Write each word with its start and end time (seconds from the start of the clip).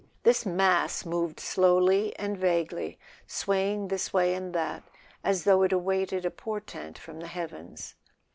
This 0.23 0.47
mass 0.47 1.05
moved 1.05 1.39
slowly 1.39 2.17
and 2.17 2.35
vaguely, 2.35 2.97
swaying 3.27 3.89
this 3.89 4.11
way 4.11 4.33
and 4.33 4.51
that, 4.55 4.81
as 5.23 5.43
though 5.43 5.61
it 5.61 5.71
awaited 5.71 6.25
a 6.25 6.31
portent 6.31 6.97
from 6.97 7.19
the 7.19 7.27
heavens. 7.27 7.93